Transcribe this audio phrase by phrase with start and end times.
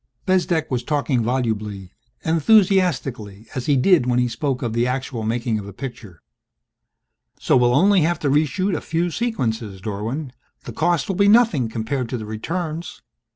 [0.25, 1.91] Bezdek was talking volubly,
[2.25, 6.23] enthusiastically as he did when he spoke of the actual making of a picture."...
[7.39, 10.31] so we'll only have to reshoot a few sequences, Dorwin.
[10.63, 13.03] The cost will be nothing compared to the returns.